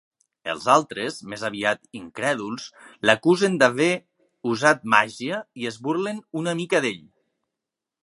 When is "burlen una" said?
5.89-6.61